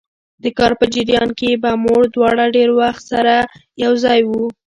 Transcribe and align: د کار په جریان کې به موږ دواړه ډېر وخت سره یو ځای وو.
د 0.43 0.45
کار 0.57 0.71
په 0.79 0.85
جریان 0.93 1.29
کې 1.39 1.49
به 1.63 1.71
موږ 1.85 2.01
دواړه 2.15 2.45
ډېر 2.55 2.69
وخت 2.79 3.01
سره 3.11 3.33
یو 3.83 3.91
ځای 4.05 4.19
وو. 4.29 4.45